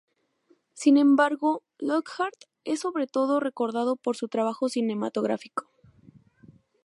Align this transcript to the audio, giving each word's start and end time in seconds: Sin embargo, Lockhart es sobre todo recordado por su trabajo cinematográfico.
Sin 0.73 0.97
embargo, 0.97 1.61
Lockhart 1.77 2.45
es 2.63 2.79
sobre 2.79 3.05
todo 3.05 3.39
recordado 3.39 3.97
por 3.97 4.15
su 4.17 4.29
trabajo 4.29 4.67
cinematográfico. 4.67 5.67